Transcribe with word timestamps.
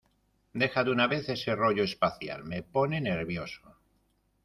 ¡Deja 0.61 0.83
de 0.83 0.89
una 0.89 1.05
vez 1.05 1.29
ese 1.29 1.55
rollo 1.55 1.83
espacial! 1.83 2.43
Me 2.43 2.63
pone 2.63 2.99
nervioso. 3.01 3.75